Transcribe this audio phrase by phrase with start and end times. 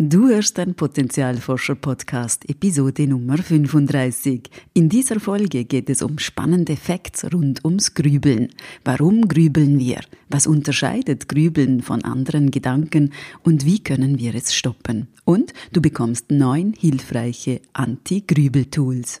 [0.00, 4.48] Du hörst den Potenzialforscher-Podcast, Episode Nummer 35.
[4.72, 8.50] In dieser Folge geht es um spannende Facts rund ums Grübeln.
[8.84, 9.98] Warum grübeln wir?
[10.28, 13.12] Was unterscheidet Grübeln von anderen Gedanken?
[13.42, 15.08] Und wie können wir es stoppen?
[15.24, 19.20] Und du bekommst neun hilfreiche Anti-Grübel-Tools.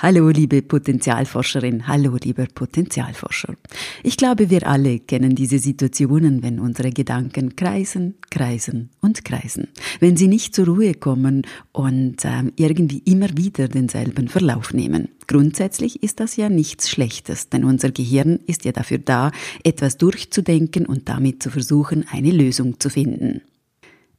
[0.00, 3.56] Hallo, liebe Potenzialforscherin, hallo, lieber Potenzialforscher.
[4.04, 9.66] Ich glaube, wir alle kennen diese Situationen, wenn unsere Gedanken kreisen, kreisen und kreisen.
[9.98, 11.42] Wenn sie nicht zur Ruhe kommen
[11.72, 15.08] und äh, irgendwie immer wieder denselben Verlauf nehmen.
[15.26, 19.32] Grundsätzlich ist das ja nichts Schlechtes, denn unser Gehirn ist ja dafür da,
[19.64, 23.42] etwas durchzudenken und damit zu versuchen, eine Lösung zu finden.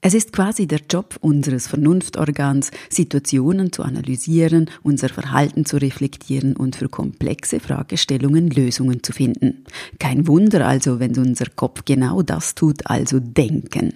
[0.01, 6.77] Es ist quasi der Job unseres Vernunftorgans, Situationen zu analysieren, unser Verhalten zu reflektieren und
[6.77, 9.65] für komplexe Fragestellungen Lösungen zu finden.
[9.99, 13.93] Kein Wunder also, wenn unser Kopf genau das tut, also denken.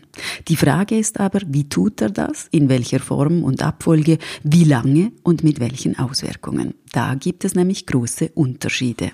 [0.50, 5.14] Die Frage ist aber, wie tut er das, in welcher Form und Abfolge, wie lange
[5.24, 6.74] und mit welchen Auswirkungen.
[6.92, 9.12] Da gibt es nämlich große Unterschiede.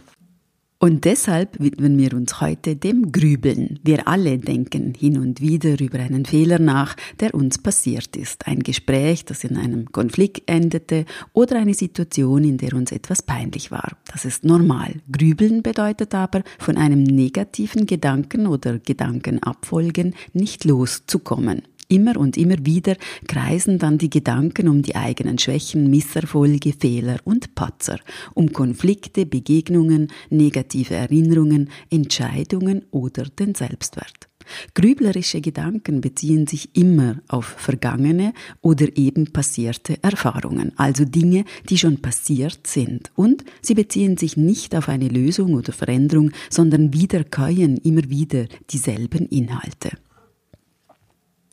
[0.82, 3.82] Und deshalb widmen wir uns heute dem Grübeln.
[3.84, 8.48] Wir alle denken hin und wieder über einen Fehler nach, der uns passiert ist.
[8.48, 13.72] Ein Gespräch, das in einem Konflikt endete oder eine Situation, in der uns etwas peinlich
[13.72, 13.98] war.
[14.10, 15.02] Das ist normal.
[15.12, 21.64] Grübeln bedeutet aber, von einem negativen Gedanken oder Gedankenabfolgen nicht loszukommen.
[21.92, 22.96] Immer und immer wieder
[23.28, 28.00] kreisen dann die Gedanken um die eigenen Schwächen, Misserfolge, Fehler und Patzer,
[28.36, 34.30] um Konflikte, Begegnungen, negative Erinnerungen, Entscheidungen oder den Selbstwert.
[34.76, 42.02] Grüblerische Gedanken beziehen sich immer auf vergangene oder eben passierte Erfahrungen, also Dinge, die schon
[42.02, 43.12] passiert sind.
[43.16, 49.28] Und sie beziehen sich nicht auf eine Lösung oder Veränderung, sondern wiederkäuen immer wieder dieselben
[49.28, 49.92] Inhalte.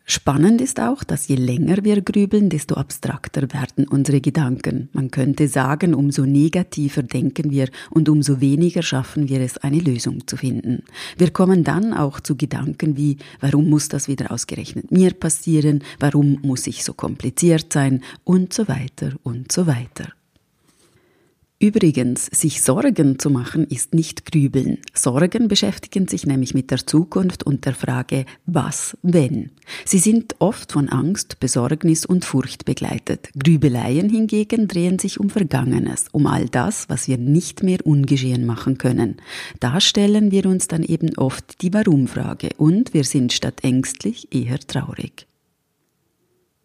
[0.09, 4.89] Spannend ist auch, dass je länger wir grübeln, desto abstrakter werden unsere Gedanken.
[4.93, 10.25] Man könnte sagen, umso negativer denken wir und umso weniger schaffen wir es, eine Lösung
[10.29, 10.85] zu finden.
[11.19, 16.39] Wir kommen dann auch zu Gedanken wie, warum muss das wieder ausgerechnet mir passieren, warum
[16.41, 20.13] muss ich so kompliziert sein und so weiter und so weiter.
[21.59, 24.77] Übrigens, sich Sorgen zu machen ist nicht Grübeln.
[24.93, 29.53] Sorgen beschäftigen sich nämlich mit der Zukunft und der Frage, was wenn.
[29.87, 33.31] Sie sind oft von Angst, Besorgnis und Furcht begleitet.
[33.43, 38.77] Grübeleien hingegen drehen sich um Vergangenes, um all das, was wir nicht mehr ungeschehen machen
[38.77, 39.17] können.
[39.59, 44.59] Da stellen wir uns dann eben oft die Warum-Frage und wir sind statt ängstlich eher
[44.59, 45.27] traurig.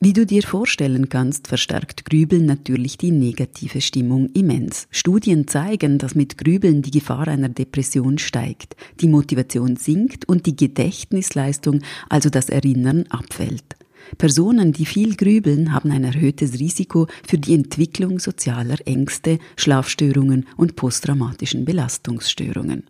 [0.04, 4.88] Wie du dir vorstellen kannst, verstärkt Grübeln natürlich die negative Stimmung immens.
[4.90, 10.56] Studien zeigen, dass mit Grübeln die Gefahr einer Depression steigt, die Motivation sinkt und die
[10.56, 13.76] Gedächtnisleistung, also das Erinnern, abfällt.
[14.18, 20.76] Personen, die viel grübeln, haben ein erhöhtes Risiko für die Entwicklung sozialer Ängste, Schlafstörungen und
[20.76, 22.86] posttraumatischen Belastungsstörungen.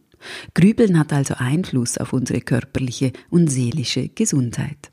[0.54, 4.91] Grübeln hat also Einfluss auf unsere körperliche und seelische Gesundheit.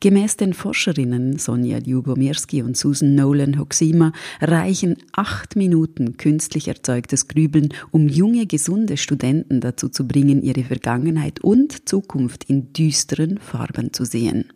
[0.00, 7.70] Gemäß den Forscherinnen Sonja Ljubomirski und Susan Nolan Hoxima reichen acht Minuten künstlich erzeugtes Grübeln,
[7.90, 14.04] um junge, gesunde Studenten dazu zu bringen, ihre Vergangenheit und Zukunft in düsteren Farben zu
[14.04, 14.52] sehen.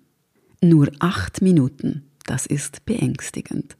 [0.62, 3.76] Nur acht Minuten, das ist beängstigend.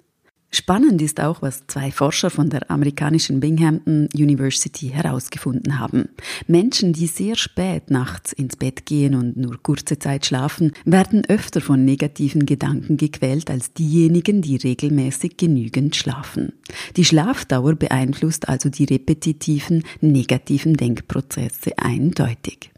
[0.56, 6.08] Spannend ist auch, was zwei Forscher von der amerikanischen Binghamton University herausgefunden haben.
[6.46, 11.60] Menschen, die sehr spät nachts ins Bett gehen und nur kurze Zeit schlafen, werden öfter
[11.60, 16.54] von negativen Gedanken gequält als diejenigen, die regelmäßig genügend schlafen.
[16.96, 22.70] Die Schlafdauer beeinflusst also die repetitiven negativen Denkprozesse eindeutig.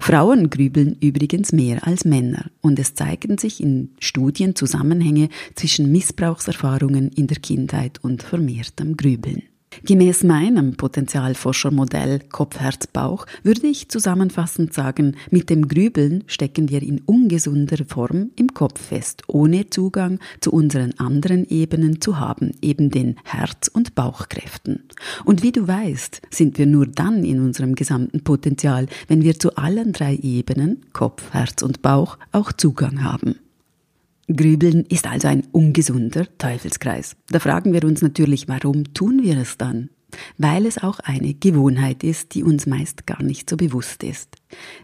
[0.00, 7.10] Frauen grübeln übrigens mehr als Männer und es zeigen sich in Studien Zusammenhänge zwischen Missbrauchserfahrungen
[7.10, 9.42] in der Kindheit und vermehrtem Grübeln.
[9.84, 16.82] Gemäß meinem Potenzialforschermodell Kopf, Herz, Bauch würde ich zusammenfassend sagen, mit dem Grübeln stecken wir
[16.82, 22.90] in ungesunder Form im Kopf fest, ohne Zugang zu unseren anderen Ebenen zu haben, eben
[22.90, 24.84] den Herz- und Bauchkräften.
[25.24, 29.56] Und wie du weißt, sind wir nur dann in unserem gesamten Potenzial, wenn wir zu
[29.56, 33.36] allen drei Ebenen, Kopf, Herz und Bauch, auch Zugang haben.
[34.34, 37.16] Grübeln ist also ein ungesunder Teufelskreis.
[37.28, 39.90] Da fragen wir uns natürlich, warum tun wir es dann?
[40.38, 44.36] weil es auch eine Gewohnheit ist, die uns meist gar nicht so bewusst ist.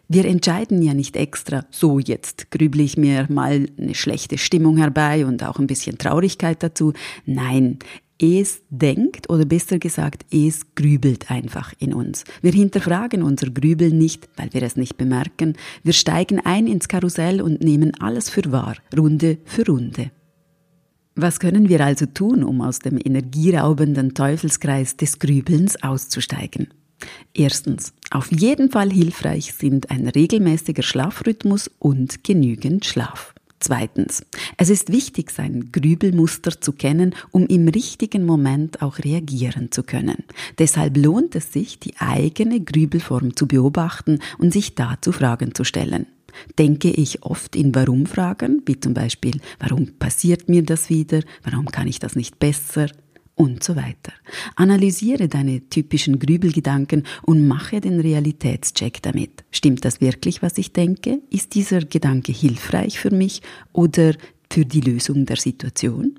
[0.09, 5.27] Wir entscheiden ja nicht extra, so jetzt grüble ich mir mal eine schlechte Stimmung herbei
[5.27, 6.93] und auch ein bisschen Traurigkeit dazu.
[7.27, 7.79] Nein,
[8.21, 12.25] es denkt oder besser gesagt, es grübelt einfach in uns.
[12.43, 15.57] Wir hinterfragen unser Grübeln nicht, weil wir es nicht bemerken.
[15.85, 20.11] Wir steigen ein ins Karussell und nehmen alles für wahr, Runde für Runde.
[21.15, 26.69] Was können wir also tun, um aus dem energieraubenden Teufelskreis des Grübelns auszusteigen?
[27.35, 33.35] Erstens, auf jeden Fall hilfreich sind ein regelmäßiger Schlafrhythmus und genügend Schlaf.
[33.61, 34.25] Zweitens,
[34.57, 40.25] es ist wichtig, sein Grübelmuster zu kennen, um im richtigen Moment auch reagieren zu können.
[40.59, 46.07] Deshalb lohnt es sich, die eigene Grübelform zu beobachten und sich dazu Fragen zu stellen.
[46.59, 51.89] Denke ich oft in Warum-Fragen, wie zum Beispiel, warum passiert mir das wieder, warum kann
[51.89, 52.87] ich das nicht besser,
[53.39, 54.13] und so weiter.
[54.57, 59.45] Analysiere deine typischen Grübelgedanken und mache den Realitätscheck damit.
[59.53, 61.23] Stimmt das wirklich, was ich denke?
[61.31, 63.41] Ist dieser Gedanke hilfreich für mich
[63.73, 64.15] oder
[64.51, 66.19] für die Lösung der Situation?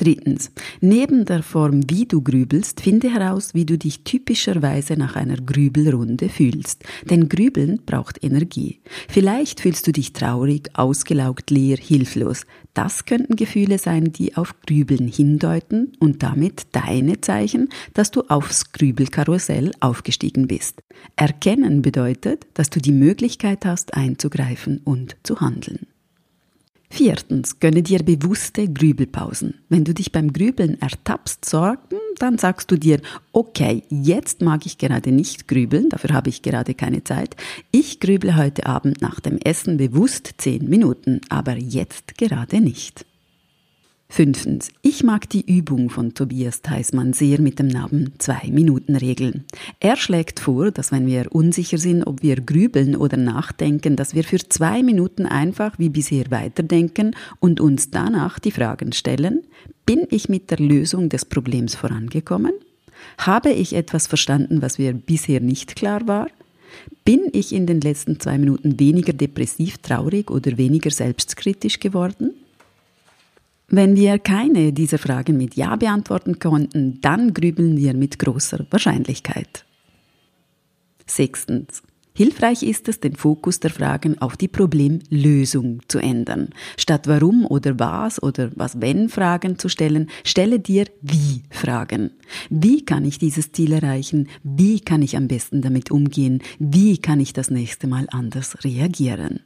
[0.00, 0.50] Drittens,
[0.80, 6.30] neben der Form, wie du grübelst, finde heraus, wie du dich typischerweise nach einer Grübelrunde
[6.30, 6.84] fühlst.
[7.10, 8.80] Denn Grübeln braucht Energie.
[9.10, 12.46] Vielleicht fühlst du dich traurig, ausgelaugt, leer, hilflos.
[12.72, 18.72] Das könnten Gefühle sein, die auf Grübeln hindeuten und damit deine Zeichen, dass du aufs
[18.72, 20.80] Grübelkarussell aufgestiegen bist.
[21.16, 25.86] Erkennen bedeutet, dass du die Möglichkeit hast, einzugreifen und zu handeln.
[26.92, 29.54] Viertens, gönne dir bewusste Grübelpausen.
[29.68, 33.00] Wenn du dich beim Grübeln ertappst, sorgen, dann sagst du dir,
[33.32, 37.36] okay, jetzt mag ich gerade nicht grübeln, dafür habe ich gerade keine Zeit.
[37.70, 43.06] Ich grüble heute Abend nach dem Essen bewusst zehn Minuten, aber jetzt gerade nicht.
[44.12, 44.70] Fünftens.
[44.82, 49.44] Ich mag die Übung von Tobias Theismann sehr mit dem Namen Zwei-Minuten-Regel.
[49.78, 54.24] Er schlägt vor, dass wenn wir unsicher sind, ob wir grübeln oder nachdenken, dass wir
[54.24, 59.44] für zwei Minuten einfach wie bisher weiterdenken und uns danach die Fragen stellen,
[59.86, 62.54] bin ich mit der Lösung des Problems vorangekommen?
[63.16, 66.26] Habe ich etwas verstanden, was mir bisher nicht klar war?
[67.04, 72.34] Bin ich in den letzten zwei Minuten weniger depressiv, traurig oder weniger selbstkritisch geworden?
[73.72, 79.64] Wenn wir keine dieser Fragen mit Ja beantworten konnten, dann grübeln wir mit großer Wahrscheinlichkeit.
[81.06, 81.82] Sechstens.
[82.12, 86.50] Hilfreich ist es, den Fokus der Fragen auf die Problemlösung zu ändern.
[86.76, 92.10] Statt warum oder was oder was wenn Fragen zu stellen, stelle dir wie Fragen.
[92.50, 94.28] Wie kann ich dieses Ziel erreichen?
[94.42, 96.42] Wie kann ich am besten damit umgehen?
[96.58, 99.40] Wie kann ich das nächste Mal anders reagieren?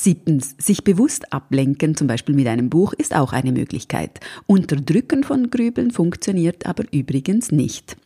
[0.00, 4.20] Siebtens, sich bewusst ablenken, zum Beispiel mit einem Buch, ist auch eine Möglichkeit.
[4.46, 7.96] Unterdrücken von Grübeln funktioniert aber übrigens nicht.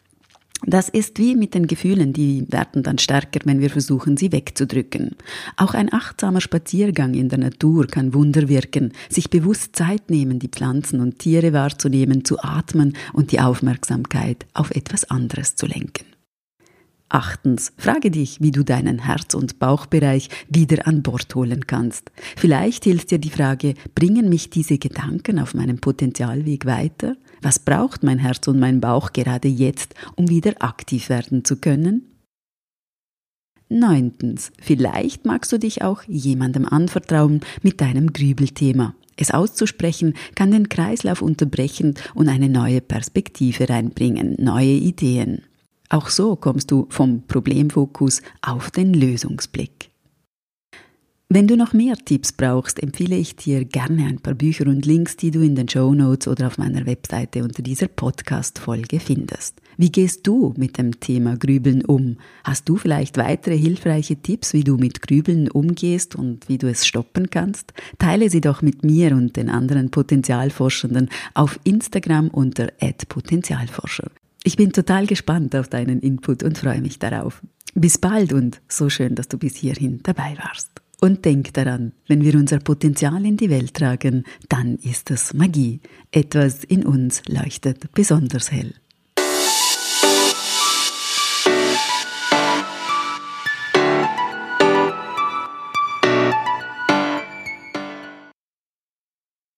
[0.67, 5.15] Das ist wie mit den Gefühlen, die werden dann stärker, wenn wir versuchen, sie wegzudrücken.
[5.57, 10.49] Auch ein achtsamer Spaziergang in der Natur kann Wunder wirken, sich bewusst Zeit nehmen, die
[10.49, 16.14] Pflanzen und Tiere wahrzunehmen, zu atmen und die Aufmerksamkeit auf etwas anderes zu lenken.
[17.15, 22.11] Achtens, frage dich, wie du deinen Herz- und Bauchbereich wieder an Bord holen kannst.
[22.37, 27.15] Vielleicht hilft dir die Frage, bringen mich diese Gedanken auf meinem Potenzialweg weiter?
[27.41, 32.03] Was braucht mein Herz und mein Bauch gerade jetzt, um wieder aktiv werden zu können?
[33.69, 38.93] Neuntens, vielleicht magst du dich auch jemandem anvertrauen mit deinem Grübelthema.
[39.17, 45.43] Es auszusprechen kann den Kreislauf unterbrechen und eine neue Perspektive reinbringen, neue Ideen.
[45.89, 49.91] Auch so kommst du vom Problemfokus auf den Lösungsblick.
[51.31, 55.17] Wenn du noch mehr Tipps brauchst, empfehle ich dir gerne ein paar Bücher und Links,
[55.17, 59.61] die du in den Show Notes oder auf meiner Webseite unter dieser Podcast-Folge findest.
[59.77, 62.19] Wie gehst du mit dem Thema Grübeln um?
[62.45, 66.87] Hast du vielleicht weitere hilfreiche Tipps, wie du mit Grübeln umgehst und wie du es
[66.87, 67.73] stoppen kannst?
[67.99, 72.69] Teile sie doch mit mir und den anderen Potenzialforschenden auf Instagram unter
[73.09, 74.11] @potenzialforscher.
[74.47, 77.43] Ich bin total gespannt auf deinen Input und freue mich darauf.
[77.75, 80.69] Bis bald und so schön, dass du bis hierhin dabei warst.
[81.01, 85.81] Und denk daran, wenn wir unser Potenzial in die Welt tragen, dann ist es Magie.
[86.13, 88.75] Etwas in uns leuchtet besonders hell.